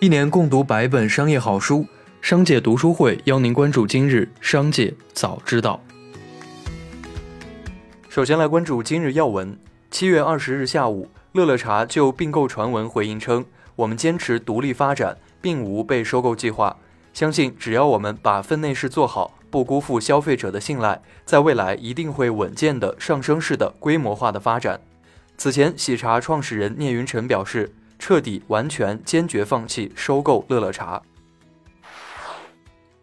[0.00, 1.84] 一年共读百本商业好书，
[2.20, 5.82] 商界读书会邀您关注今日商界早知道。
[8.08, 9.58] 首先来关注今日要闻。
[9.90, 16.76] 七月二十日下午，乐乐茶就并购传闻回应称：“我们坚持独立发展，并无被收购计划。
[17.12, 24.80] 相信只要我们把分内事做好，不辜负消费者的信赖，在未来一定会稳健的上升式的规模化的发展。”
[25.36, 27.74] 此前，喜茶创始人聂云辰表示。
[27.98, 31.02] 彻底、完全、坚决放弃收购乐乐茶。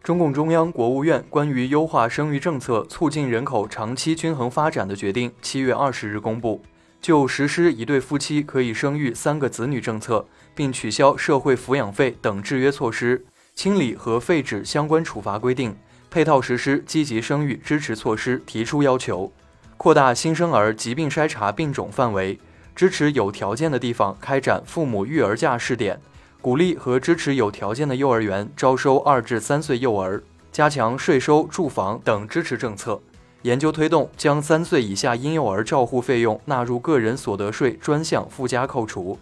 [0.02, 6.62] 中共中央、国务院关于优化生育政策、促进人口长期均衡发展的决定，七月二十日公布，
[7.00, 15.76] 就实施一对夫妻可以生育三个子女政策，并取消社会抚养费等制约措施，清理和废止相关处罚规定，
[16.08, 19.32] 配套实施积极生育支持措施，提出要求，
[19.76, 22.38] 扩大新生儿疾病筛查病种范围。
[22.76, 25.98] 支持有条件的地方开展父母育儿假试点，
[26.42, 33.00] 鼓励和支持有条件的幼儿园招收二至三岁幼儿，加强税收、住房等支持政策，
[33.40, 39.18] 研究推动将三岁以下婴幼儿照护费用纳入个人所得税专项附加扣除。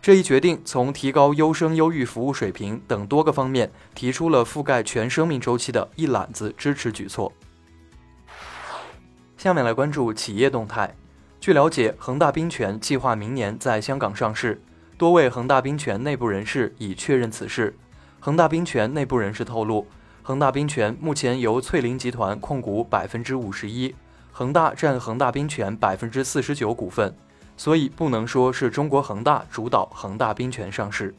[0.00, 7.30] 这一决定从提高优生优育服务水平等多个方面，提出了覆盖全生命周期的一揽子支持举措。
[9.36, 10.94] 下面来关注企业动态。
[11.44, 14.58] 据了解，恒大冰泉计划明年在香港上市，
[14.96, 17.76] 多位恒大冰泉内部人士已确认此事。
[18.18, 19.86] 恒大冰泉内部人士透露，
[20.22, 23.94] 恒大冰泉目前由翠林集团控股百分之五十一，
[24.32, 27.14] 恒大占恒大冰泉百分之四十九股份，
[27.58, 31.14] 所以不能说是中国恒大主导恒大冰泉上市。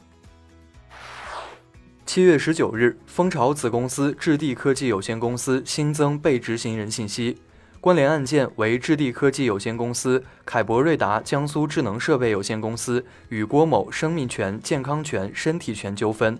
[2.04, 7.38] 七月十九日，蜂巢子公司智地科技有限公司新增被执行人信息。
[7.86, 16.36] 关联案件为智地科技有限公司、凯博瑞达江苏智能设备有限公司与郭某生命权、健康权、身体权纠纷。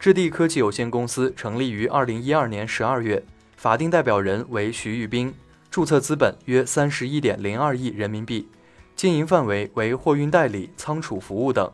[0.00, 3.22] 智地科技有限公司成立于二零一二年十二月，
[3.56, 5.32] 法定代表人为徐玉斌，
[5.70, 8.48] 注册资本约三十一点零二亿人民币，
[8.96, 11.70] 经营范围为货运代理、仓储服务等。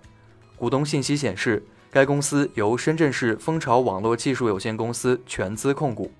[0.57, 6.13] 股东信息显示，该公司由深圳市蜂巢网络技术有限公司全资控股。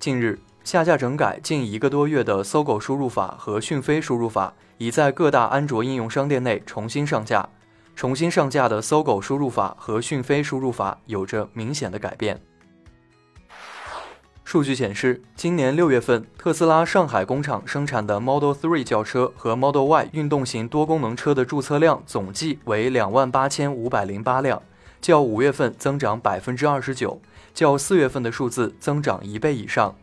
[0.00, 0.36] 近日。
[0.64, 7.48] 下架整改近一个多月的搜狗输入法和讯飞输入法已在各大安卓应用商店内重新上架。
[7.96, 12.40] 重新上架的搜狗输入法和讯飞输入法有着明显的改变。
[14.44, 24.62] 数据显示，今年六月份，特斯拉上海工厂生产的 Model 3轿车和 Model Y 运动型多功能车的注册量总计为两万八千五百零八辆，
[25.00, 27.20] 较五月份增长百分之二十九，
[27.52, 29.94] 较四月份的数字增长一倍以上。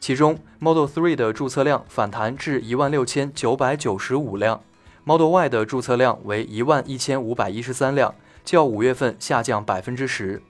[0.00, 4.62] 其中，Model 3的注册量反弹至一万六千九百九十五辆
[5.04, 8.14] ，Model Y 的注册量为一万一千五百一十三辆，
[8.44, 10.42] 较五月份下降百分之十。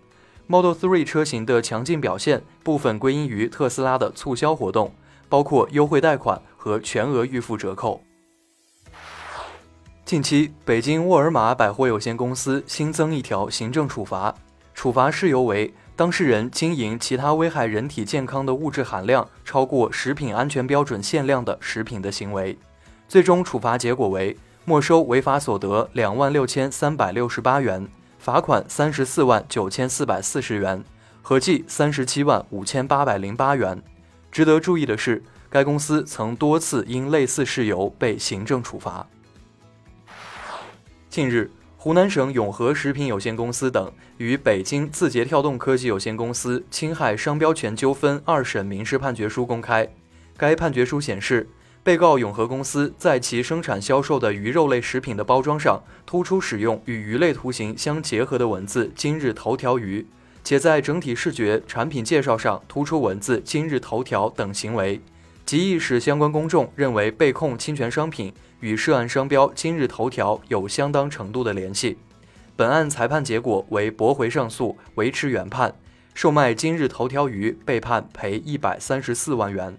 [0.47, 4.93] Model 3车型的强劲表现，部分归因于特斯拉的促销活动，
[5.29, 8.03] 包括优惠贷款和全额预付折扣。
[10.05, 14.35] 近期，北京沃尔玛百货有限公司新增一条行政处罚，
[14.79, 15.75] 处罚事由为。
[15.97, 22.57] 当事人经营其他危害人体健康的物质含量超过食品安全标准限量的食品的行为，
[23.09, 27.89] 最终处罚结果为没收违法所得两万六千三百六十八元，
[28.21, 30.85] 罚款三十四万九千四百四十元，
[31.23, 33.83] 合计三十七万五千八百零八元。
[34.31, 39.05] 值得注意的是，该公司曾多次因类似事由被行政处罚。
[41.11, 41.51] 近日。
[41.81, 49.89] 湖南省永和食品有限公司等与北京字节跳动科技有限公司侵害商标权纠纷二审民事判决书公开。
[50.37, 51.49] 该判决书显示，
[51.85, 60.05] 被告永和公司在其生产销售的鱼肉类食品的包装上突出使用与鱼类图形相结合的文字“今日头条鱼”，
[60.43, 65.01] 且在整体视觉、产品介绍上突出文字“今日头条”等行为。
[65.49, 71.97] 极易使相关公众认为被控侵权商品与涉案商标“今日头条”有相当程度的联系。
[72.55, 75.75] 本案裁判结果为驳回上诉，维持原判。
[76.13, 79.79] 售卖“今日头条鱼”被判赔一百三十四万元。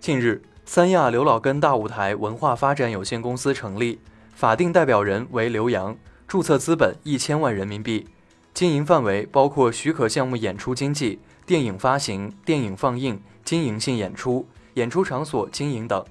[0.00, 3.98] 近日，三亚刘老根大舞台文化发展有限公司成立，
[4.34, 5.94] 法定代表人为刘洋，
[6.26, 8.06] 注册资本一千万人民币，
[8.54, 13.20] 经营范围包括许可项目演出经纪、电影发行、电影放映。
[13.48, 16.04] 经营性演出、演出场所经营等，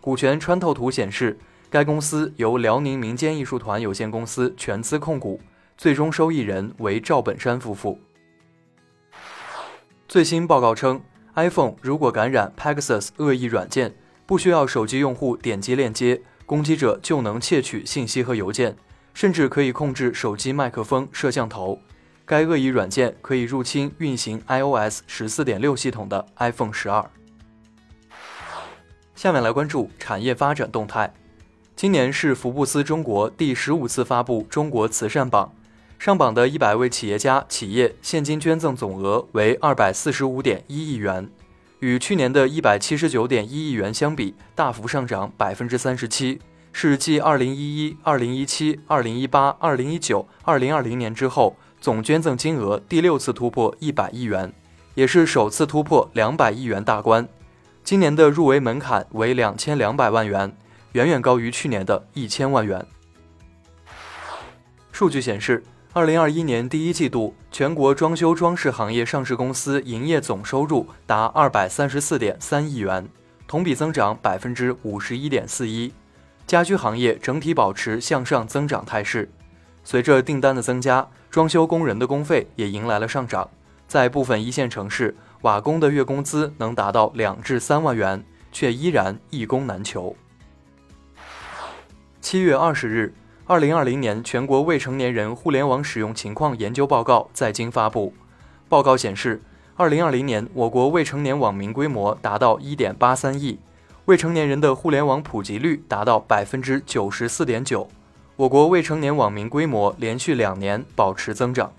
[0.00, 1.38] 股权穿透图显示，
[1.70, 5.40] 该公司由辽宁民间艺术团有限公司全资控股，
[5.78, 8.00] 最终受益人为赵本山夫妇。
[10.08, 11.00] 最新报告称
[11.36, 13.94] ，iPhone 如果感染 Pegasus 恶意软件，
[14.26, 18.74] 不需要手机用户点击链接，攻击者就能窃取信息和邮件，
[19.14, 21.78] 甚至可以控制手机麦克风、摄像头。
[22.24, 27.10] 该恶意软件可以入侵运行 iOS 十四点六系统的 iPhone 十二。
[29.14, 31.12] 下面来关注产业发展动态。
[31.74, 35.52] 今年是福布斯中国第十五次发布中国慈善榜，
[35.98, 41.28] 上榜的一百位企业家企业现金捐赠总额为二百四十五点一亿元，
[41.80, 46.40] 与去年的一百七十九点一亿元相比，大幅上涨百分之三十七，
[46.72, 51.56] 是继二零一一、二零一七、二零一八、二零一九、二零二零年之后。
[51.82, 54.52] 总捐赠金额第六次突破一百亿元，
[54.94, 57.28] 也是首次突破两百亿元大关。
[57.82, 60.56] 今年的入围门槛为两千两百万元，
[60.92, 62.86] 远远高于去年的一千万元。
[64.92, 73.08] 数据显示，二零二一年第一季度，全国装修装饰行业上市公司营业总收入达二百三十四点三亿元，
[73.48, 75.92] 同比增长百分之五十一点四一。
[76.46, 79.30] 家居行业整体保持向上增长态势，
[79.84, 81.08] 随着订单的增加。
[81.30, 83.48] 装修工人的工费也迎来了上涨，
[83.88, 88.22] 在部分一线城市，瓦工的月工资能达到两至三万元，
[88.52, 90.14] 却依然一工难求。
[92.20, 93.14] 七月二十日，
[93.46, 98.12] 二零二零年全国未成年人互联网使用情况研究报告在京发布。
[98.68, 99.40] 报告显示，
[99.76, 103.58] 二零二零年我国未成年网民规模达到一点八三亿，
[104.06, 107.88] 未成年人的互联网普及率达到百分之九十四点九。
[108.34, 111.72] 我国未成年网民规模连续两年保持增长。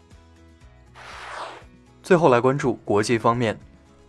[2.01, 3.59] 最后来关注国际方面，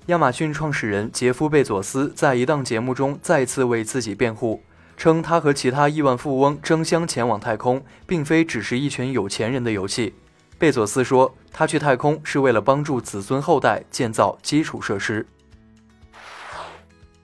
[0.06, 4.62] 亚马逊创始人杰夫·贝佐斯在一档节目中再次为自己辩护，
[4.96, 10.14] 称他和其他亿万富翁争相前往太空，并非只是一群有钱人的游戏。
[10.56, 15.26] 贝佐斯说，他去太空是为了帮助子孙后代建造基础设施。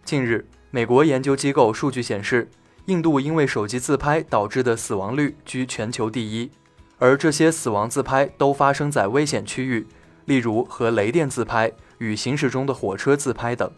[0.05, 2.49] 近日，美国研究机构数据显示。
[2.87, 6.51] 印度因为手机自拍导致的死亡率居全球第一，
[6.99, 9.87] 而这些死亡自拍都发生在危险区域，
[10.25, 13.71] 例如和雷电自拍与行驶中的火车自拍等。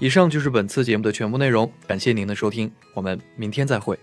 [0.00, 3.96] 以上就是本次节目的全部内容，感谢您的收听，我们明天再会。